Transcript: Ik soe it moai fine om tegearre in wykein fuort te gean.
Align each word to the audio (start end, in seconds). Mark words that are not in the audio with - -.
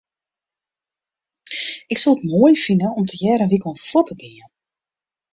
Ik 1.93 1.97
soe 2.01 2.13
it 2.17 2.27
moai 2.31 2.55
fine 2.65 2.87
om 2.97 3.05
tegearre 3.09 3.43
in 3.45 3.51
wykein 3.53 3.83
fuort 3.87 4.07
te 4.09 4.15
gean. 4.21 4.51